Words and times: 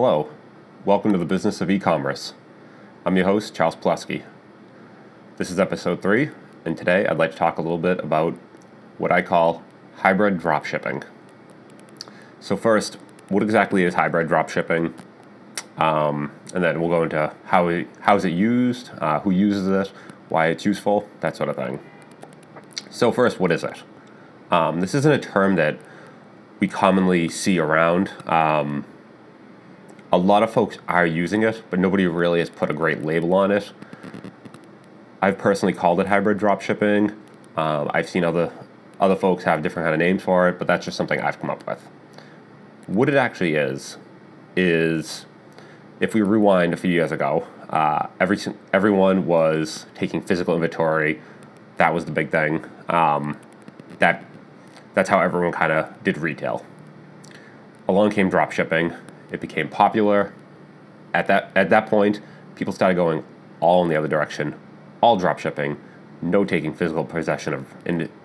Hello, 0.00 0.30
welcome 0.84 1.10
to 1.10 1.18
the 1.18 1.24
business 1.24 1.60
of 1.60 1.68
e 1.68 1.80
commerce. 1.80 2.32
I'm 3.04 3.16
your 3.16 3.24
host, 3.24 3.52
Charles 3.52 3.74
Palleschi. 3.74 4.22
This 5.38 5.50
is 5.50 5.58
episode 5.58 6.00
three, 6.02 6.30
and 6.64 6.76
today 6.76 7.04
I'd 7.04 7.18
like 7.18 7.32
to 7.32 7.36
talk 7.36 7.58
a 7.58 7.62
little 7.62 7.78
bit 7.78 7.98
about 7.98 8.34
what 8.98 9.10
I 9.10 9.22
call 9.22 9.64
hybrid 9.96 10.38
dropshipping. 10.38 11.02
So, 12.38 12.56
first, 12.56 12.98
what 13.28 13.42
exactly 13.42 13.82
is 13.82 13.94
hybrid 13.94 14.28
dropshipping? 14.28 14.92
Um, 15.78 16.30
and 16.54 16.62
then 16.62 16.80
we'll 16.80 16.90
go 16.90 17.02
into 17.02 17.34
how, 17.46 17.82
how 18.02 18.14
is 18.14 18.24
it 18.24 18.34
used, 18.34 18.92
uh, 19.00 19.18
who 19.18 19.32
uses 19.32 19.66
it, 19.66 19.92
why 20.28 20.46
it's 20.46 20.64
useful, 20.64 21.08
that 21.22 21.34
sort 21.34 21.48
of 21.48 21.56
thing. 21.56 21.80
So, 22.88 23.10
first, 23.10 23.40
what 23.40 23.50
is 23.50 23.64
it? 23.64 23.82
Um, 24.52 24.80
this 24.80 24.94
isn't 24.94 25.10
a 25.10 25.18
term 25.18 25.56
that 25.56 25.76
we 26.60 26.68
commonly 26.68 27.28
see 27.28 27.58
around. 27.58 28.12
Um, 28.28 28.84
a 30.10 30.18
lot 30.18 30.42
of 30.42 30.50
folks 30.50 30.78
are 30.88 31.06
using 31.06 31.42
it, 31.42 31.62
but 31.70 31.78
nobody 31.78 32.06
really 32.06 32.38
has 32.38 32.50
put 32.50 32.70
a 32.70 32.74
great 32.74 33.02
label 33.02 33.34
on 33.34 33.50
it. 33.50 33.72
I've 35.20 35.38
personally 35.38 35.72
called 35.72 36.00
it 36.00 36.06
hybrid 36.06 36.38
dropshipping. 36.38 37.14
Um, 37.56 37.90
I've 37.92 38.08
seen 38.08 38.24
other 38.24 38.52
other 39.00 39.16
folks 39.16 39.44
have 39.44 39.62
different 39.62 39.86
kind 39.86 39.94
of 39.94 40.00
names 40.00 40.22
for 40.22 40.48
it, 40.48 40.58
but 40.58 40.66
that's 40.66 40.84
just 40.84 40.96
something 40.96 41.20
I've 41.20 41.40
come 41.40 41.50
up 41.50 41.64
with. 41.66 41.80
What 42.86 43.08
it 43.08 43.14
actually 43.14 43.54
is 43.54 43.96
is 44.56 45.26
if 46.00 46.14
we 46.14 46.22
rewind 46.22 46.72
a 46.72 46.76
few 46.76 46.90
years 46.90 47.12
ago, 47.12 47.46
uh, 47.70 48.06
every 48.18 48.38
everyone 48.72 49.26
was 49.26 49.86
taking 49.94 50.22
physical 50.22 50.54
inventory. 50.54 51.20
That 51.76 51.92
was 51.92 52.06
the 52.06 52.12
big 52.12 52.30
thing. 52.30 52.64
Um, 52.88 53.38
that 53.98 54.24
that's 54.94 55.08
how 55.08 55.20
everyone 55.20 55.52
kind 55.52 55.72
of 55.72 56.02
did 56.02 56.18
retail. 56.18 56.64
Along 57.86 58.10
came 58.10 58.30
drop 58.30 58.52
shipping. 58.52 58.92
It 59.30 59.40
became 59.40 59.68
popular. 59.68 60.32
At 61.14 61.26
that 61.26 61.50
at 61.54 61.70
that 61.70 61.86
point, 61.86 62.20
people 62.54 62.72
started 62.72 62.94
going 62.94 63.24
all 63.60 63.82
in 63.82 63.88
the 63.88 63.96
other 63.96 64.08
direction, 64.08 64.54
all 65.00 65.16
drop 65.16 65.38
shipping, 65.38 65.78
no 66.22 66.44
taking 66.44 66.74
physical 66.74 67.04
possession 67.04 67.54
of 67.54 67.66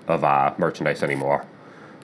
of 0.07 0.23
uh, 0.23 0.53
merchandise 0.57 1.03
anymore. 1.03 1.45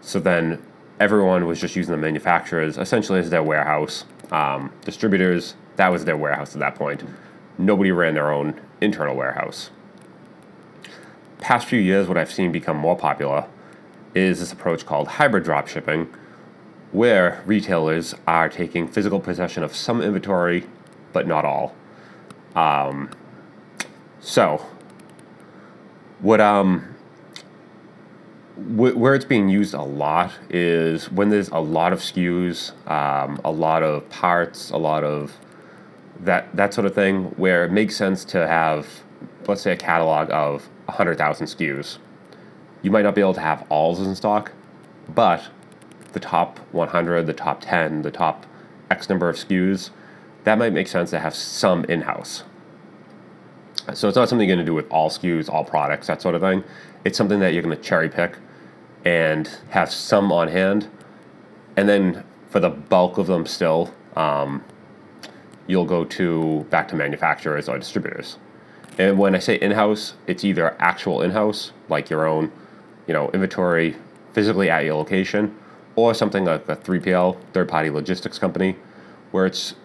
So 0.01 0.19
then 0.19 0.61
everyone 0.99 1.45
was 1.45 1.59
just 1.59 1.75
using 1.75 1.91
the 1.91 1.97
manufacturers 1.97 2.77
essentially 2.77 3.19
as 3.19 3.29
their 3.29 3.43
warehouse. 3.43 4.05
Um, 4.31 4.71
distributors, 4.85 5.55
that 5.77 5.89
was 5.89 6.05
their 6.05 6.17
warehouse 6.17 6.53
at 6.53 6.59
that 6.59 6.75
point. 6.75 7.03
Nobody 7.57 7.91
ran 7.91 8.13
their 8.13 8.31
own 8.31 8.59
internal 8.79 9.15
warehouse. 9.15 9.71
Past 11.39 11.67
few 11.67 11.79
years, 11.79 12.07
what 12.07 12.17
I've 12.17 12.31
seen 12.31 12.51
become 12.51 12.77
more 12.77 12.97
popular 12.97 13.47
is 14.13 14.39
this 14.39 14.51
approach 14.51 14.85
called 14.85 15.07
hybrid 15.07 15.45
dropshipping, 15.45 16.07
where 16.91 17.43
retailers 17.45 18.15
are 18.27 18.49
taking 18.49 18.87
physical 18.87 19.19
possession 19.19 19.63
of 19.63 19.75
some 19.75 20.01
inventory, 20.01 20.65
but 21.13 21.27
not 21.27 21.45
all. 21.45 21.75
Um, 22.55 23.11
so, 24.19 24.65
what 26.19 26.41
um, 26.41 26.95
wh- 28.55 28.97
where 28.97 29.15
it's 29.15 29.25
being 29.25 29.49
used 29.49 29.73
a 29.73 29.81
lot 29.81 30.33
is 30.49 31.11
when 31.11 31.29
there's 31.29 31.49
a 31.49 31.59
lot 31.59 31.93
of 31.93 31.99
SKUs, 31.99 32.71
um, 32.89 33.39
a 33.45 33.51
lot 33.51 33.83
of 33.83 34.09
parts, 34.09 34.71
a 34.71 34.77
lot 34.77 35.03
of 35.03 35.37
that 36.21 36.53
that 36.55 36.73
sort 36.73 36.85
of 36.85 36.95
thing, 36.95 37.25
where 37.37 37.65
it 37.65 37.71
makes 37.71 37.95
sense 37.95 38.25
to 38.25 38.47
have, 38.47 38.87
let's 39.47 39.61
say, 39.61 39.71
a 39.71 39.77
catalog 39.77 40.29
of 40.31 40.67
hundred 40.87 41.17
thousand 41.17 41.45
SKUs 41.45 41.99
you 42.81 42.91
might 42.91 43.03
not 43.03 43.15
be 43.15 43.21
able 43.21 43.33
to 43.33 43.41
have 43.41 43.65
all 43.69 43.97
in 44.03 44.15
stock, 44.15 44.51
but 45.13 45.43
the 46.13 46.19
top 46.19 46.59
100, 46.71 47.25
the 47.25 47.33
top 47.33 47.61
10, 47.61 48.01
the 48.01 48.11
top 48.11 48.45
X 48.89 49.09
number 49.09 49.29
of 49.29 49.35
SKUs, 49.35 49.91
that 50.43 50.57
might 50.57 50.73
make 50.73 50.87
sense 50.87 51.09
to 51.11 51.19
have 51.19 51.35
some 51.35 51.85
in 51.85 52.01
house. 52.01 52.43
So 53.93 54.07
it's 54.07 54.15
not 54.15 54.29
something 54.29 54.47
you're 54.47 54.55
going 54.55 54.65
to 54.65 54.69
do 54.69 54.75
with 54.75 54.89
all 54.91 55.09
SKUs, 55.09 55.49
all 55.49 55.63
products, 55.63 56.07
that 56.07 56.21
sort 56.21 56.35
of 56.35 56.41
thing. 56.41 56.63
It's 57.05 57.17
something 57.17 57.39
that 57.39 57.53
you're 57.53 57.63
going 57.63 57.75
to 57.75 57.81
cherry 57.81 58.09
pick 58.09 58.37
and 59.05 59.49
have 59.69 59.91
some 59.91 60.31
on 60.31 60.47
hand. 60.47 60.89
And 61.75 61.87
then 61.87 62.23
for 62.49 62.59
the 62.59 62.69
bulk 62.69 63.17
of 63.17 63.27
them 63.27 63.45
still, 63.45 63.93
um, 64.15 64.63
you'll 65.67 65.85
go 65.85 66.03
to 66.03 66.65
back 66.69 66.87
to 66.89 66.95
manufacturers 66.95 67.69
or 67.69 67.77
distributors. 67.77 68.37
And 68.97 69.17
when 69.17 69.33
I 69.35 69.39
say 69.39 69.55
in 69.55 69.71
house, 69.71 70.15
it's 70.27 70.43
either 70.43 70.75
actual 70.79 71.21
in 71.21 71.31
house, 71.31 71.71
like 71.87 72.09
your 72.09 72.27
own 72.27 72.51
you 73.07 73.13
know, 73.13 73.29
inventory 73.31 73.95
physically 74.33 74.69
at 74.69 74.85
your 74.85 74.93
location, 74.93 75.57
or 76.05 76.13
something 76.13 76.45
like 76.45 76.67
a 76.67 76.75
3PL, 76.75 77.37
third 77.53 77.69
party 77.69 77.89
logistics 77.89 78.39
company, 78.39 78.75
where 79.31 79.45
it's 79.45 79.75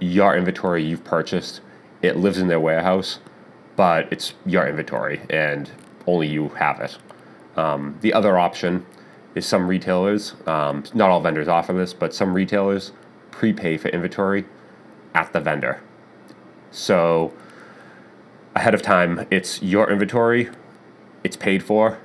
your 0.00 0.36
inventory 0.36 0.84
you've 0.84 1.04
purchased, 1.04 1.60
it 2.02 2.16
lives 2.16 2.38
in 2.38 2.48
their 2.48 2.60
warehouse, 2.60 3.18
but 3.76 4.10
it's 4.12 4.34
your 4.46 4.66
inventory 4.66 5.20
and 5.30 5.70
only 6.06 6.26
you 6.26 6.48
have 6.50 6.80
it. 6.80 6.98
Um, 7.56 7.98
the 8.00 8.12
other 8.12 8.38
option 8.38 8.86
is 9.34 9.46
some 9.46 9.66
retailers, 9.66 10.34
um, 10.46 10.84
not 10.94 11.10
all 11.10 11.20
vendors 11.20 11.48
offer 11.48 11.72
this, 11.72 11.92
but 11.92 12.14
some 12.14 12.34
retailers 12.34 12.92
prepay 13.30 13.76
for 13.76 13.88
inventory 13.88 14.44
at 15.14 15.32
the 15.32 15.40
vendor. 15.40 15.80
So 16.70 17.32
ahead 18.54 18.74
of 18.74 18.82
time, 18.82 19.26
it's 19.30 19.62
your 19.62 19.90
inventory, 19.90 20.50
it's 21.24 21.36
paid 21.36 21.62
for, 21.62 21.98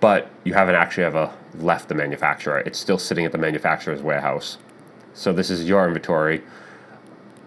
but 0.00 0.30
you 0.44 0.54
haven't 0.54 0.74
actually 0.74 1.04
ever 1.04 1.32
left 1.56 1.88
the 1.88 1.94
manufacturer. 1.94 2.58
It's 2.60 2.78
still 2.78 2.98
sitting 2.98 3.24
at 3.24 3.32
the 3.32 3.38
manufacturer's 3.38 4.02
warehouse. 4.02 4.58
So 5.14 5.32
this 5.32 5.50
is 5.50 5.68
your 5.68 5.86
inventory. 5.86 6.42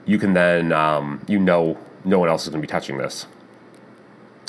You 0.06 0.18
can 0.18 0.34
then, 0.34 0.74
um, 0.74 1.24
you 1.28 1.40
know, 1.40 1.78
no 2.04 2.20
one 2.20 2.30
else 2.30 2.44
is 2.44 2.50
going 2.50 2.62
to 2.62 2.68
be 2.68 2.72
touching 2.72 2.98
this. 2.98 3.28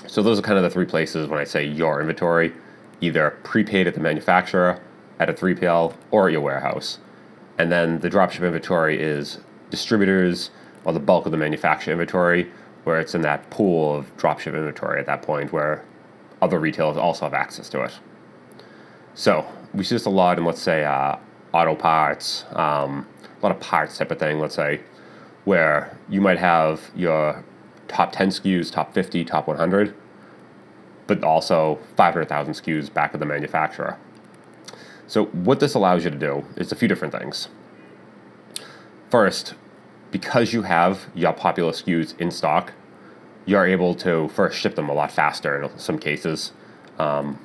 So 0.06 0.22
those 0.22 0.38
are 0.38 0.42
kind 0.42 0.56
of 0.56 0.64
the 0.64 0.70
three 0.70 0.86
places 0.86 1.28
when 1.28 1.38
I 1.38 1.44
say 1.44 1.64
your 1.64 2.00
inventory, 2.00 2.52
either 3.00 3.38
prepaid 3.44 3.86
at 3.86 3.94
the 3.94 4.00
manufacturer, 4.00 4.80
at 5.20 5.30
a 5.30 5.32
3PL, 5.32 5.94
or 6.10 6.26
at 6.26 6.32
your 6.32 6.40
warehouse. 6.40 6.98
And 7.58 7.70
then 7.70 8.00
the 8.00 8.10
dropship 8.10 8.44
inventory 8.44 9.00
is 9.00 9.38
distributors 9.70 10.50
or 10.84 10.92
the 10.92 11.00
bulk 11.00 11.26
of 11.26 11.32
the 11.32 11.38
manufacturer 11.38 11.92
inventory, 11.92 12.50
where 12.82 12.98
it's 12.98 13.14
in 13.14 13.22
that 13.22 13.48
pool 13.50 13.94
of 13.94 14.16
dropship 14.16 14.54
inventory 14.54 14.98
at 14.98 15.06
that 15.06 15.22
point 15.22 15.52
where 15.52 15.84
other 16.42 16.58
retailers 16.58 16.96
also 16.98 17.24
have 17.24 17.32
access 17.32 17.68
to 17.70 17.82
it. 17.84 17.98
So 19.14 19.46
we 19.72 19.84
see 19.84 19.94
this 19.94 20.04
a 20.04 20.10
lot 20.10 20.38
in, 20.38 20.44
let's 20.44 20.60
say, 20.60 20.84
uh, 20.84 21.16
auto 21.54 21.74
parts, 21.74 22.44
um, 22.52 23.06
a 23.40 23.46
lot 23.46 23.54
of 23.54 23.60
parts 23.60 23.96
type 23.96 24.10
of 24.10 24.18
thing, 24.18 24.40
let's 24.40 24.56
say, 24.56 24.80
where 25.44 25.96
you 26.08 26.20
might 26.20 26.38
have 26.38 26.90
your 26.96 27.44
top 27.88 28.12
10 28.12 28.30
SKUs, 28.30 28.72
top 28.72 28.92
50, 28.92 29.24
top 29.24 29.46
100, 29.46 29.94
but 31.06 31.22
also 31.22 31.78
500,000 31.96 32.54
SKUs 32.54 32.92
back 32.92 33.14
at 33.14 33.20
the 33.20 33.26
manufacturer. 33.26 33.96
So, 35.06 35.26
what 35.26 35.60
this 35.60 35.74
allows 35.74 36.04
you 36.04 36.10
to 36.10 36.18
do 36.18 36.44
is 36.56 36.72
a 36.72 36.76
few 36.76 36.88
different 36.88 37.12
things. 37.12 37.48
First, 39.10 39.54
because 40.10 40.52
you 40.52 40.62
have 40.62 41.06
your 41.14 41.32
popular 41.32 41.72
SKUs 41.72 42.18
in 42.18 42.30
stock, 42.30 42.72
you're 43.46 43.66
able 43.66 43.94
to 43.96 44.28
first 44.28 44.58
ship 44.58 44.74
them 44.74 44.88
a 44.88 44.94
lot 44.94 45.10
faster 45.10 45.62
in 45.62 45.78
some 45.78 45.98
cases 45.98 46.52
um, 46.98 47.38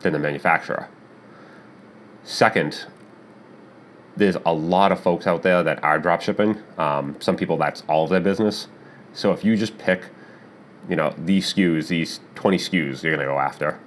than 0.00 0.12
the 0.12 0.18
manufacturer. 0.18 0.88
Second, 2.22 2.86
there's 4.16 4.36
a 4.44 4.52
lot 4.52 4.92
of 4.92 5.00
folks 5.00 5.26
out 5.26 5.42
there 5.42 5.62
that 5.62 5.82
are 5.82 5.98
drop 5.98 6.20
shipping. 6.20 6.58
Um, 6.76 7.16
some 7.20 7.36
people 7.36 7.56
that's 7.56 7.82
all 7.88 8.04
of 8.04 8.10
their 8.10 8.20
business. 8.20 8.68
So 9.12 9.32
if 9.32 9.44
you 9.44 9.56
just 9.56 9.78
pick, 9.78 10.04
you 10.88 10.96
know, 10.96 11.14
these 11.16 11.52
SKUs, 11.52 11.88
these 11.88 12.20
20 12.34 12.58
SKUs 12.58 13.02
you're 13.02 13.16
going 13.16 13.26
to 13.26 13.32
go 13.32 13.38
after, 13.38 13.78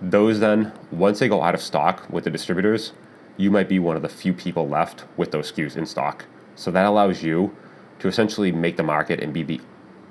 those 0.00 0.38
then, 0.38 0.72
once 0.92 1.18
they 1.18 1.28
go 1.28 1.42
out 1.42 1.54
of 1.54 1.60
stock 1.60 2.08
with 2.08 2.24
the 2.24 2.30
distributors, 2.30 2.92
you 3.36 3.50
might 3.50 3.68
be 3.68 3.78
one 3.78 3.96
of 3.96 4.02
the 4.02 4.08
few 4.08 4.32
people 4.32 4.68
left 4.68 5.04
with 5.16 5.32
those 5.32 5.50
SKUs 5.50 5.76
in 5.76 5.86
stock. 5.86 6.26
So 6.54 6.70
that 6.70 6.84
allows 6.84 7.22
you 7.22 7.56
to 7.98 8.08
essentially 8.08 8.52
make 8.52 8.76
the 8.76 8.82
market 8.82 9.20
and 9.20 9.32
be 9.32 9.42
the 9.42 9.60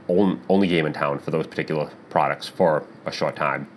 only 0.09 0.67
game 0.67 0.85
in 0.85 0.93
town 0.93 1.19
for 1.19 1.31
those 1.31 1.47
particular 1.47 1.89
products 2.09 2.47
for 2.47 2.85
a 3.05 3.11
short 3.11 3.35
time. 3.35 3.67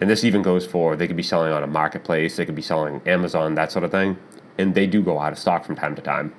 And 0.00 0.10
this 0.10 0.24
even 0.24 0.42
goes 0.42 0.66
for 0.66 0.96
they 0.96 1.06
could 1.06 1.16
be 1.16 1.22
selling 1.22 1.52
on 1.52 1.62
a 1.62 1.66
marketplace, 1.66 2.36
they 2.36 2.46
could 2.46 2.54
be 2.54 2.62
selling 2.62 3.00
Amazon, 3.06 3.54
that 3.54 3.70
sort 3.70 3.84
of 3.84 3.90
thing, 3.90 4.18
and 4.58 4.74
they 4.74 4.86
do 4.86 5.02
go 5.02 5.18
out 5.18 5.32
of 5.32 5.38
stock 5.38 5.64
from 5.64 5.76
time 5.76 5.94
to 5.96 6.02
time. 6.02 6.34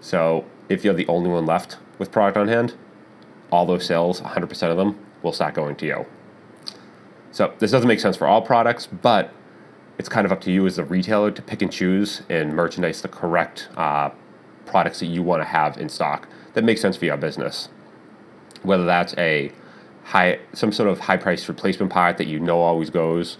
So 0.00 0.44
if 0.68 0.84
you're 0.84 0.94
the 0.94 1.06
only 1.06 1.30
one 1.30 1.46
left 1.46 1.78
with 1.98 2.10
product 2.10 2.36
on 2.36 2.48
hand, 2.48 2.74
all 3.50 3.66
those 3.66 3.86
sales, 3.86 4.20
100% 4.20 4.70
of 4.70 4.76
them, 4.76 4.98
will 5.22 5.32
start 5.32 5.54
going 5.54 5.76
to 5.76 5.86
you. 5.86 6.06
So 7.32 7.54
this 7.58 7.70
doesn't 7.70 7.88
make 7.88 8.00
sense 8.00 8.16
for 8.16 8.26
all 8.26 8.42
products, 8.42 8.86
but 8.86 9.32
it's 9.98 10.08
kind 10.08 10.24
of 10.24 10.32
up 10.32 10.40
to 10.42 10.52
you 10.52 10.66
as 10.66 10.78
a 10.78 10.84
retailer 10.84 11.30
to 11.30 11.42
pick 11.42 11.62
and 11.62 11.72
choose 11.72 12.22
and 12.28 12.54
merchandise 12.54 13.02
the 13.02 13.08
correct 13.08 13.68
uh, 13.76 14.10
products 14.66 15.00
that 15.00 15.06
you 15.06 15.22
want 15.22 15.40
to 15.40 15.46
have 15.46 15.78
in 15.78 15.88
stock 15.88 16.28
that 16.54 16.64
make 16.64 16.78
sense 16.78 16.96
for 16.96 17.04
your 17.04 17.16
business 17.16 17.68
whether 18.64 18.84
that's 18.84 19.14
a 19.18 19.52
high 20.04 20.38
some 20.52 20.72
sort 20.72 20.88
of 20.88 21.00
high 21.00 21.16
priced 21.16 21.48
replacement 21.48 21.92
part 21.92 22.18
that 22.18 22.26
you 22.26 22.38
know 22.38 22.60
always 22.60 22.90
goes. 22.90 23.38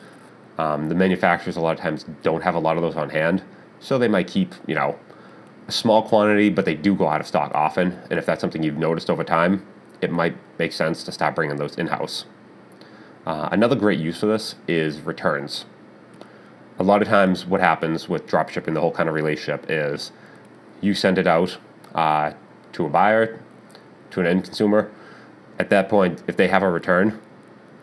Um, 0.56 0.88
the 0.88 0.94
manufacturers 0.94 1.56
a 1.56 1.60
lot 1.60 1.76
of 1.76 1.80
times 1.80 2.04
don't 2.22 2.42
have 2.42 2.54
a 2.54 2.60
lot 2.60 2.76
of 2.76 2.82
those 2.82 2.96
on 2.96 3.10
hand, 3.10 3.42
so 3.80 3.98
they 3.98 4.08
might 4.08 4.28
keep 4.28 4.54
you 4.66 4.74
know 4.74 4.98
a 5.66 5.72
small 5.72 6.02
quantity, 6.02 6.50
but 6.50 6.64
they 6.64 6.74
do 6.74 6.94
go 6.94 7.08
out 7.08 7.20
of 7.20 7.26
stock 7.26 7.52
often. 7.54 7.98
And 8.10 8.18
if 8.18 8.26
that's 8.26 8.40
something 8.40 8.62
you've 8.62 8.76
noticed 8.76 9.10
over 9.10 9.24
time, 9.24 9.66
it 10.00 10.10
might 10.10 10.36
make 10.58 10.72
sense 10.72 11.02
to 11.04 11.12
start 11.12 11.34
bringing 11.34 11.56
those 11.56 11.76
in 11.76 11.88
house. 11.88 12.26
Uh, 13.26 13.48
another 13.50 13.74
great 13.74 13.98
use 13.98 14.20
for 14.20 14.26
this 14.26 14.54
is 14.68 15.00
returns. 15.00 15.64
A 16.78 16.82
lot 16.82 17.02
of 17.02 17.08
times, 17.08 17.46
what 17.46 17.60
happens 17.60 18.08
with 18.08 18.26
dropshipping, 18.26 18.74
the 18.74 18.80
whole 18.80 18.92
kind 18.92 19.08
of 19.08 19.14
relationship 19.14 19.66
is 19.68 20.12
you 20.80 20.92
send 20.92 21.18
it 21.18 21.26
out 21.26 21.56
uh, 21.94 22.32
to 22.72 22.84
a 22.84 22.88
buyer, 22.88 23.40
to 24.10 24.20
an 24.20 24.26
end 24.26 24.44
consumer. 24.44 24.90
At 25.58 25.70
that 25.70 25.88
point, 25.88 26.22
if 26.26 26.36
they 26.36 26.48
have 26.48 26.62
a 26.62 26.70
return, 26.70 27.20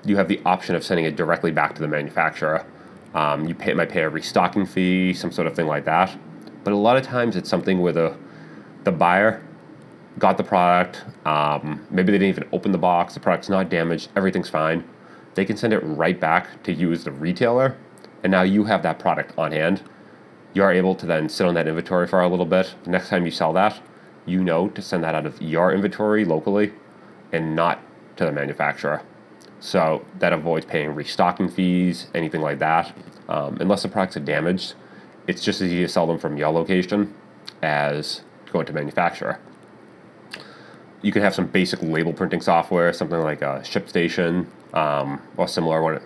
you 0.06 0.18
have 0.18 0.27
the 0.27 0.41
option 0.45 0.75
of 0.75 0.83
sending 0.83 1.06
it 1.06 1.15
directly 1.15 1.51
back 1.51 1.73
to 1.75 1.81
the 1.81 1.88
manufacturer. 1.88 2.65
Um, 3.13 3.47
you 3.47 3.56
pay, 3.56 3.73
might 3.73 3.89
pay 3.89 4.01
a 4.01 4.09
restocking 4.09 4.65
fee, 4.65 5.13
some 5.13 5.31
sort 5.31 5.47
of 5.47 5.56
thing 5.56 5.68
like 5.68 5.85
that. 5.85 6.18
But 6.63 6.73
a 6.73 6.77
lot 6.77 6.97
of 6.97 7.03
times, 7.03 7.35
it's 7.35 7.50
something 7.50 7.79
where 7.79 7.94
the 7.94 8.15
the 8.83 8.91
buyer 8.91 9.44
got 10.18 10.38
the 10.38 10.44
product. 10.44 11.03
Um, 11.25 11.85
maybe 11.89 12.12
they 12.12 12.18
didn't 12.18 12.38
even 12.38 12.50
open 12.51 12.71
the 12.71 12.77
box. 12.77 13.13
The 13.13 13.19
product's 13.19 13.50
not 13.50 13.69
damaged. 13.69 14.09
Everything's 14.15 14.50
fine. 14.50 14.83
They 15.35 15.45
can 15.45 15.56
send 15.56 15.71
it 15.71 15.79
right 15.79 16.19
back 16.19 16.63
to 16.63 16.74
you 16.74 16.91
as 16.91 17.03
the 17.03 17.12
retailer, 17.12 17.77
and 18.24 18.31
now 18.31 18.41
you 18.41 18.65
have 18.65 18.83
that 18.83 19.00
product 19.00 19.33
on 19.38 19.51
hand. 19.51 19.83
You 20.53 20.63
are 20.63 20.74
able 20.74 20.95
to 20.95 21.06
then 21.06 21.29
sit 21.29 21.47
on 21.47 21.53
that 21.53 21.67
inventory 21.67 22.07
for 22.07 22.19
a 22.21 22.27
little 22.27 22.45
bit. 22.45 22.75
The 22.83 22.89
next 22.89 23.09
time 23.09 23.25
you 23.25 23.31
sell 23.31 23.53
that, 23.53 23.81
you 24.25 24.44
know 24.44 24.67
to 24.69 24.81
send 24.81 25.03
that 25.03 25.15
out 25.15 25.25
of 25.25 25.41
your 25.41 25.71
inventory 25.74 26.25
locally 26.25 26.74
and 27.31 27.56
not 27.56 27.80
to 28.18 28.25
the 28.25 28.31
manufacturer. 28.31 29.01
So 29.60 30.06
that 30.19 30.33
avoids 30.33 30.66
paying 30.66 30.95
restocking 30.95 31.50
fees, 31.50 32.07
anything 32.16 32.42
like 32.42 32.60
that. 32.60 32.95
Um, 33.30 33.57
unless 33.60 33.83
the 33.83 33.89
products 33.89 34.18
are 34.18 34.22
damaged, 34.22 34.74
it's 35.28 35.44
just 35.44 35.62
as 35.62 35.68
easy 35.68 35.81
to 35.81 35.88
sell 35.88 36.07
them 36.07 36.18
from 36.18 36.38
your 36.38 36.50
location 36.50 37.13
as 37.62 38.22
going 38.51 38.66
to 38.66 38.74
manufacturer. 38.74 39.39
You 41.01 41.12
can 41.12 41.22
have 41.22 41.33
some 41.33 41.48
basic 41.48 41.81
label 41.81 42.13
printing 42.13 42.42
software, 42.42 42.92
something 42.94 43.19
like 43.19 43.42
a 43.42 43.62
ShipStation 43.63 44.48
um, 44.74 45.22
or 45.38 45.48
similar 45.48 45.81
one, 45.81 46.01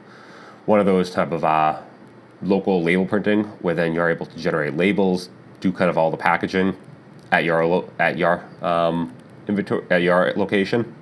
one 0.66 0.80
of 0.80 0.86
those 0.86 1.12
type 1.12 1.32
of 1.32 1.44
uh, 1.44 1.82
local 2.42 2.84
label 2.84 3.06
printing, 3.06 3.46
where 3.62 3.76
then 3.76 3.94
you're 3.94 4.10
able 4.10 4.26
to 4.26 4.38
generate 4.38 4.76
labels, 4.76 5.30
do 5.60 5.72
kind 5.72 5.90
of 5.90 5.98
all 5.98 6.12
the 6.12 6.18
packaging 6.18 6.78
at 7.32 7.44
your 7.44 7.66
lo- 7.66 7.90
at 8.00 8.18
your 8.18 8.44
um, 8.62 9.14
inventory 9.48 9.86
at 9.90 10.02
your 10.02 10.32
location, 10.36 10.94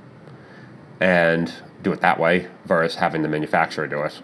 and 1.04 1.54
do 1.82 1.92
it 1.92 2.00
that 2.00 2.18
way 2.18 2.48
versus 2.64 2.96
having 2.96 3.24
the 3.24 3.28
manufacturer 3.28 3.86
do 3.88 4.02
it. 4.04 4.22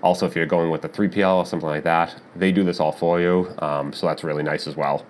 Also, 0.00 0.26
if 0.26 0.36
you're 0.36 0.46
going 0.46 0.70
with 0.70 0.84
a 0.84 0.88
3PL 0.88 1.38
or 1.38 1.44
something 1.44 1.68
like 1.68 1.82
that, 1.82 2.14
they 2.36 2.52
do 2.52 2.62
this 2.62 2.78
all 2.78 2.92
for 2.92 3.20
you, 3.20 3.52
um, 3.58 3.92
so 3.92 4.06
that's 4.06 4.22
really 4.22 4.44
nice 4.44 4.68
as 4.68 4.76
well. 4.76 5.04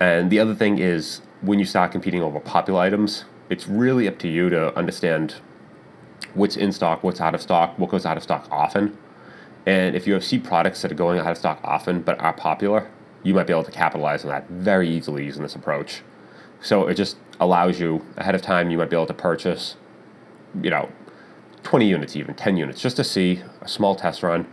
And 0.00 0.30
the 0.30 0.38
other 0.38 0.54
thing 0.54 0.78
is 0.78 1.20
when 1.42 1.58
you 1.58 1.66
start 1.66 1.92
competing 1.92 2.22
over 2.22 2.40
popular 2.40 2.80
items, 2.80 3.26
it's 3.50 3.68
really 3.68 4.08
up 4.08 4.18
to 4.20 4.28
you 4.28 4.48
to 4.48 4.74
understand 4.74 5.34
what's 6.32 6.56
in 6.56 6.72
stock, 6.72 7.02
what's 7.02 7.20
out 7.20 7.34
of 7.34 7.42
stock, 7.42 7.78
what 7.78 7.90
goes 7.90 8.06
out 8.06 8.16
of 8.16 8.22
stock 8.22 8.48
often. 8.50 8.96
And 9.66 9.94
if 9.94 10.06
you 10.06 10.14
have 10.14 10.24
see 10.24 10.38
products 10.38 10.80
that 10.80 10.92
are 10.92 10.94
going 10.94 11.18
out 11.18 11.30
of 11.30 11.36
stock 11.36 11.60
often 11.62 12.00
but 12.00 12.18
are 12.20 12.32
popular, 12.32 12.90
you 13.22 13.34
might 13.34 13.46
be 13.46 13.52
able 13.52 13.64
to 13.64 13.70
capitalize 13.70 14.24
on 14.24 14.30
that 14.30 14.48
very 14.48 14.88
easily 14.88 15.26
using 15.26 15.42
this 15.42 15.54
approach. 15.54 16.00
So 16.62 16.86
it 16.86 16.94
just 16.94 17.18
allows 17.40 17.80
you 17.80 18.04
ahead 18.18 18.34
of 18.34 18.42
time, 18.42 18.70
you 18.70 18.78
might 18.78 18.90
be 18.90 18.96
able 18.96 19.06
to 19.06 19.14
purchase, 19.14 19.76
you 20.62 20.70
know, 20.70 20.90
20 21.62 21.88
units, 21.88 22.14
even 22.14 22.34
10 22.34 22.56
units, 22.56 22.80
just 22.80 22.96
to 22.96 23.04
see 23.04 23.42
a 23.62 23.68
small 23.68 23.94
test 23.96 24.22
run, 24.22 24.46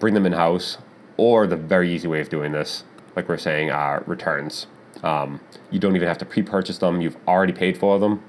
bring 0.00 0.14
them 0.14 0.26
in 0.26 0.32
house, 0.32 0.78
or 1.16 1.46
the 1.46 1.56
very 1.56 1.94
easy 1.94 2.08
way 2.08 2.20
of 2.20 2.28
doing 2.28 2.52
this, 2.52 2.84
like 3.14 3.28
we're 3.28 3.36
saying, 3.36 3.70
are 3.70 4.02
returns. 4.06 4.66
Um, 5.02 5.40
you 5.70 5.78
don't 5.78 5.94
even 5.94 6.08
have 6.08 6.18
to 6.18 6.24
pre 6.24 6.42
purchase 6.42 6.78
them, 6.78 7.00
you've 7.00 7.16
already 7.28 7.52
paid 7.52 7.76
for 7.76 7.98
them. 7.98 8.22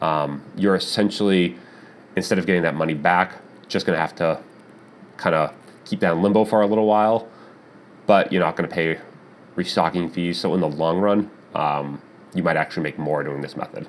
Um, 0.00 0.42
you're 0.56 0.74
essentially, 0.74 1.56
instead 2.16 2.38
of 2.38 2.46
getting 2.46 2.62
that 2.62 2.74
money 2.74 2.94
back, 2.94 3.38
just 3.68 3.86
going 3.86 3.96
to 3.96 4.00
have 4.00 4.14
to 4.16 4.40
kind 5.16 5.34
of 5.34 5.54
keep 5.84 6.00
that 6.00 6.12
in 6.12 6.22
limbo 6.22 6.44
for 6.44 6.60
a 6.60 6.66
little 6.66 6.86
while, 6.86 7.28
but 8.06 8.32
you're 8.32 8.42
not 8.42 8.56
going 8.56 8.68
to 8.68 8.74
pay 8.74 8.98
restocking 9.54 10.10
fees. 10.10 10.38
So, 10.40 10.54
in 10.54 10.60
the 10.60 10.68
long 10.68 10.98
run, 10.98 11.30
um, 11.54 12.02
you 12.34 12.42
might 12.42 12.56
actually 12.56 12.82
make 12.82 12.98
more 12.98 13.22
doing 13.22 13.40
this 13.40 13.56
method. 13.56 13.88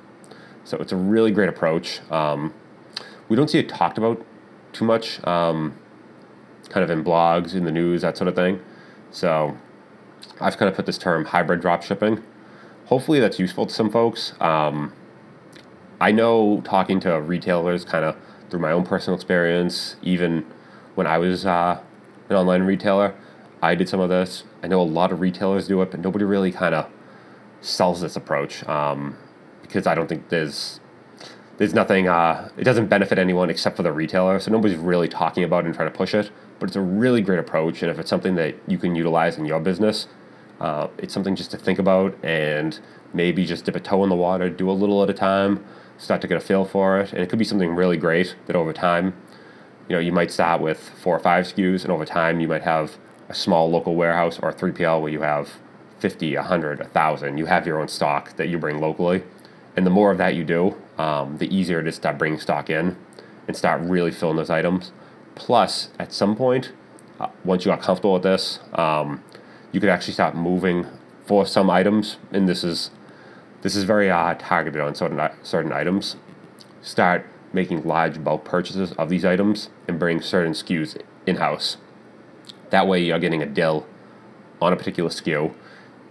So, 0.63 0.77
it's 0.77 0.91
a 0.91 0.97
really 0.97 1.31
great 1.31 1.49
approach. 1.49 1.99
Um, 2.11 2.53
we 3.29 3.35
don't 3.35 3.49
see 3.49 3.59
it 3.59 3.69
talked 3.69 3.97
about 3.97 4.25
too 4.73 4.85
much, 4.85 5.25
um, 5.25 5.77
kind 6.69 6.83
of 6.83 6.89
in 6.89 7.03
blogs, 7.03 7.55
in 7.55 7.65
the 7.65 7.71
news, 7.71 8.01
that 8.01 8.17
sort 8.17 8.27
of 8.27 8.35
thing. 8.35 8.59
So 9.11 9.57
I've 10.41 10.57
kind 10.57 10.69
of 10.69 10.75
put 10.75 10.85
this 10.85 10.97
term 10.97 11.25
hybrid 11.25 11.61
drop 11.61 11.83
shipping. 11.83 12.23
Hopefully 12.85 13.19
that's 13.19 13.39
useful 13.39 13.65
to 13.65 13.73
some 13.73 13.89
folks. 13.89 14.33
Um, 14.41 14.93
I 16.01 16.11
know 16.11 16.61
talking 16.65 16.99
to 17.01 17.21
retailers 17.21 17.85
kind 17.85 18.03
of 18.03 18.17
through 18.49 18.59
my 18.59 18.71
own 18.71 18.83
personal 18.83 19.15
experience, 19.15 19.95
even 20.01 20.45
when 20.95 21.07
I 21.07 21.17
was 21.17 21.45
uh, 21.45 21.79
an 22.29 22.35
online 22.35 22.63
retailer, 22.63 23.15
I 23.61 23.75
did 23.75 23.87
some 23.87 23.99
of 23.99 24.09
this. 24.09 24.43
I 24.61 24.67
know 24.67 24.81
a 24.81 24.83
lot 24.83 25.11
of 25.11 25.21
retailers 25.21 25.67
do 25.67 25.81
it, 25.81 25.91
but 25.91 26.01
nobody 26.01 26.25
really 26.25 26.51
kind 26.51 26.75
of 26.75 26.89
sells 27.63 28.01
this 28.01 28.15
approach 28.15 28.63
um, 28.67 29.17
because 29.61 29.87
I 29.87 29.95
don't 29.95 30.07
think 30.07 30.29
there's 30.29 30.79
there's 31.57 31.73
nothing, 31.73 32.07
uh, 32.07 32.49
it 32.57 32.63
doesn't 32.63 32.87
benefit 32.87 33.19
anyone 33.19 33.49
except 33.49 33.77
for 33.77 33.83
the 33.83 33.91
retailer. 33.91 34.39
So 34.39 34.51
nobody's 34.51 34.77
really 34.77 35.07
talking 35.07 35.43
about 35.43 35.63
it 35.63 35.67
and 35.67 35.75
trying 35.75 35.91
to 35.91 35.95
push 35.95 36.15
it. 36.15 36.31
But 36.59 36.69
it's 36.69 36.75
a 36.75 36.81
really 36.81 37.21
great 37.21 37.39
approach. 37.39 37.83
And 37.83 37.91
if 37.91 37.99
it's 37.99 38.09
something 38.09 38.35
that 38.35 38.55
you 38.67 38.77
can 38.77 38.95
utilize 38.95 39.37
in 39.37 39.45
your 39.45 39.59
business, 39.59 40.07
uh, 40.59 40.87
it's 40.97 41.13
something 41.13 41.35
just 41.35 41.51
to 41.51 41.57
think 41.57 41.77
about 41.77 42.17
and 42.23 42.79
maybe 43.13 43.45
just 43.45 43.65
dip 43.65 43.75
a 43.75 43.79
toe 43.79 44.03
in 44.03 44.09
the 44.09 44.15
water, 44.15 44.49
do 44.49 44.69
a 44.69 44.73
little 44.73 45.03
at 45.03 45.09
a 45.09 45.13
time, 45.13 45.63
start 45.97 46.21
to 46.21 46.27
get 46.27 46.37
a 46.37 46.39
feel 46.39 46.65
for 46.65 46.99
it. 46.99 47.13
And 47.13 47.21
it 47.21 47.29
could 47.29 47.39
be 47.39 47.45
something 47.45 47.75
really 47.75 47.97
great 47.97 48.35
that 48.47 48.55
over 48.55 48.73
time, 48.73 49.13
you 49.87 49.95
know, 49.95 49.99
you 49.99 50.11
might 50.11 50.31
start 50.31 50.61
with 50.61 50.79
four 50.79 51.15
or 51.15 51.19
five 51.19 51.45
SKUs, 51.45 51.83
and 51.83 51.91
over 51.91 52.05
time, 52.05 52.39
you 52.39 52.47
might 52.47 52.63
have 52.63 52.97
a 53.29 53.35
small 53.35 53.69
local 53.69 53.95
warehouse 53.95 54.39
or 54.39 54.49
a 54.49 54.53
3PL 54.53 55.01
where 55.01 55.11
you 55.11 55.21
have 55.21 55.49
50, 56.03 56.35
100, 56.35 56.79
1,000. 56.79 57.37
You 57.37 57.45
have 57.45 57.65
your 57.65 57.79
own 57.79 57.87
stock 57.87 58.35
that 58.35 58.49
you 58.49 58.57
bring 58.57 58.81
locally. 58.81 59.23
And 59.77 59.85
the 59.85 59.89
more 59.89 60.11
of 60.11 60.17
that 60.17 60.35
you 60.35 60.43
do, 60.43 60.75
um, 60.97 61.37
the 61.37 61.47
easier 61.55 61.79
it 61.79 61.87
is 61.87 61.95
to 61.95 62.01
start 62.01 62.17
bringing 62.17 62.41
stock 62.41 62.69
in 62.69 62.97
and 63.47 63.55
start 63.55 63.79
really 63.81 64.11
filling 64.11 64.35
those 64.35 64.49
items. 64.49 64.91
Plus, 65.35 65.91
at 65.97 66.11
some 66.11 66.35
point, 66.35 66.73
uh, 67.21 67.29
once 67.45 67.63
you 67.63 67.71
got 67.71 67.81
comfortable 67.81 68.11
with 68.11 68.23
this, 68.23 68.59
um, 68.73 69.23
you 69.71 69.79
could 69.79 69.87
actually 69.87 70.11
start 70.11 70.35
moving 70.35 70.85
for 71.25 71.45
some 71.45 71.69
items, 71.69 72.17
and 72.33 72.49
this 72.49 72.65
is 72.65 72.91
this 73.61 73.77
is 73.77 73.85
very 73.85 74.11
uh, 74.11 74.35
targeted 74.37 74.81
on 74.81 74.93
certain 74.95 75.21
certain 75.41 75.71
items. 75.71 76.17
Start 76.81 77.25
making 77.53 77.85
large 77.85 78.21
bulk 78.21 78.43
purchases 78.43 78.91
of 78.93 79.07
these 79.07 79.23
items 79.23 79.69
and 79.87 79.97
bring 79.97 80.19
certain 80.19 80.51
SKUs 80.51 81.01
in 81.25 81.37
house. 81.37 81.77
That 82.71 82.87
way, 82.89 83.01
you're 83.01 83.19
getting 83.19 83.41
a 83.41 83.45
deal 83.45 83.87
on 84.61 84.73
a 84.73 84.75
particular 84.75 85.09
SKU. 85.09 85.53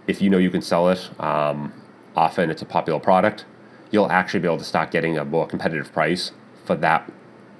If 0.07 0.21
you 0.21 0.29
know 0.29 0.37
you 0.37 0.49
can 0.49 0.61
sell 0.61 0.89
it, 0.89 1.09
um, 1.19 1.73
often 2.15 2.49
it's 2.49 2.61
a 2.61 2.65
popular 2.65 2.99
product 2.99 3.45
you'll 3.93 4.11
actually 4.11 4.39
be 4.39 4.47
able 4.47 4.57
to 4.57 4.63
start 4.63 4.89
getting 4.89 5.19
a 5.19 5.23
more 5.23 5.45
competitive 5.45 5.93
price 5.93 6.31
for 6.65 6.75
that 6.75 7.09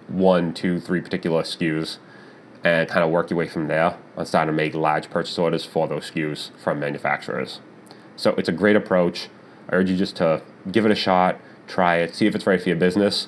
one, 0.07 0.51
two, 0.51 0.79
three 0.79 0.99
particular 0.99 1.43
SKUs 1.43 1.99
and 2.63 2.89
kind 2.89 3.05
of 3.05 3.11
work 3.11 3.29
your 3.29 3.37
way 3.37 3.47
from 3.47 3.67
there 3.67 3.95
on 4.17 4.25
starting 4.25 4.51
to 4.51 4.53
make 4.53 4.73
large 4.73 5.09
purchase 5.11 5.37
orders 5.37 5.63
for 5.63 5.87
those 5.87 6.09
SKUs 6.09 6.49
from 6.57 6.79
manufacturers. 6.79 7.61
So 8.15 8.31
it's 8.31 8.49
a 8.49 8.51
great 8.51 8.75
approach. 8.75 9.29
I 9.69 9.75
urge 9.75 9.91
you 9.91 9.95
just 9.95 10.15
to 10.17 10.41
give 10.71 10.85
it 10.85 10.91
a 10.91 10.95
shot, 10.95 11.39
try 11.67 11.97
it, 11.97 12.15
see 12.15 12.25
if 12.25 12.33
it's 12.33 12.47
right 12.47 12.59
for 12.59 12.67
your 12.67 12.79
business. 12.79 13.27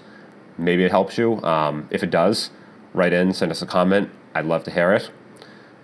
Maybe 0.57 0.84
it 0.84 0.89
helps 0.89 1.17
you. 1.17 1.43
Um, 1.43 1.88
if 1.91 2.01
it 2.01 2.10
does, 2.10 2.50
write 2.93 3.13
in, 3.13 3.34
send 3.34 3.51
us 3.51 3.62
a 3.62 3.67
comment. 3.67 4.10
I'd 4.34 4.45
love 4.45 4.63
to 4.63 4.72
hear 4.72 4.93
it. 4.93 5.12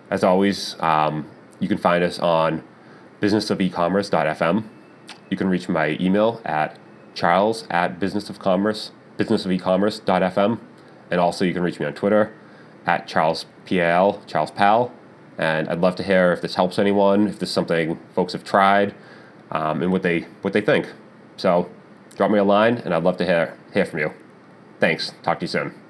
As 0.09 0.23
always, 0.23 0.75
um, 0.79 1.29
you 1.59 1.67
can 1.67 1.77
find 1.77 2.03
us 2.03 2.17
on 2.17 2.63
businessofecommerce.fm. 3.21 4.63
You 5.29 5.37
can 5.37 5.47
reach 5.47 5.69
my 5.69 5.97
email 5.99 6.41
at 6.43 6.77
charles 7.13 7.65
at 7.69 7.99
business 7.99 8.29
of 8.29 8.39
commerce, 8.39 8.91
businessofecommerce.fm. 9.17 10.59
And 11.09 11.19
also 11.19 11.45
you 11.45 11.53
can 11.53 11.63
reach 11.63 11.79
me 11.79 11.85
on 11.85 11.93
Twitter 11.93 12.33
at 12.85 13.07
Charles 13.07 13.45
PAL, 13.65 14.21
Charles 14.27 14.51
Pal. 14.51 14.91
And 15.37 15.69
I'd 15.69 15.79
love 15.79 15.95
to 15.95 16.03
hear 16.03 16.33
if 16.33 16.41
this 16.41 16.55
helps 16.55 16.77
anyone, 16.77 17.27
if 17.27 17.39
this 17.39 17.49
is 17.49 17.55
something 17.55 17.99
folks 18.13 18.33
have 18.33 18.43
tried, 18.43 18.93
um, 19.51 19.81
and 19.81 19.91
what 19.91 20.03
they 20.03 20.21
what 20.41 20.53
they 20.53 20.61
think. 20.61 20.91
So 21.37 21.69
drop 22.15 22.31
me 22.31 22.37
a 22.37 22.43
line, 22.43 22.77
and 22.77 22.93
I'd 22.93 23.03
love 23.03 23.17
to 23.17 23.25
hear 23.25 23.57
hear 23.73 23.85
from 23.85 23.99
you. 23.99 24.13
Thanks. 24.79 25.13
Talk 25.23 25.39
to 25.39 25.43
you 25.43 25.47
soon. 25.47 25.80